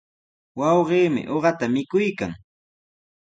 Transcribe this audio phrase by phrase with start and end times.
[0.57, 2.31] Wawqiimi uqata mikuykan.